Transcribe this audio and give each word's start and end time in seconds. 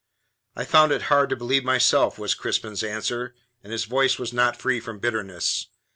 "I 0.55 0.65
found 0.65 0.91
it 0.91 1.03
hard 1.13 1.29
to 1.29 1.35
believe 1.35 1.63
myself," 1.63 2.17
was 2.17 2.33
Crispin's 2.33 2.81
answer, 2.81 3.35
and 3.63 3.71
his 3.71 3.85
voice 3.85 4.17
was 4.17 4.33
not 4.33 4.57
free 4.57 4.79
from 4.79 4.97
bitterness. 4.97 5.67